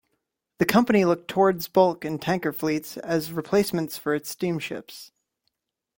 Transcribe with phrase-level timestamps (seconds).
[0.57, 5.11] The company looked towards bulk and tanker fleets as replacements for its steamships.